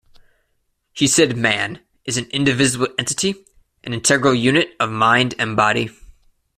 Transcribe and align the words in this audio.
He 0.93 1.05
said 1.05 1.37
Man, 1.37 1.79
is 2.05 2.17
an 2.17 2.25
indivisible 2.31 2.87
entity, 2.97 3.45
an 3.83 3.93
integrated 3.93 4.43
unit 4.43 4.69
of 4.79 4.89
mind 4.89 5.35
and 5.37 5.55
body. 5.55 5.91